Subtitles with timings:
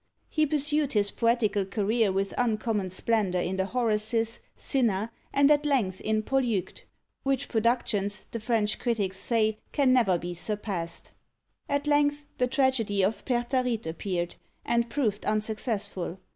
[0.31, 6.01] He pursued his poetical career with uncommon splendour in the Horaces, Cinna, and at length
[6.01, 6.85] in Polyeucte;
[7.21, 11.11] which productions, the French critics say, can never be surpassed.
[11.69, 16.17] At length the tragedy of "Pertharite" appeared, and proved unsuccessful.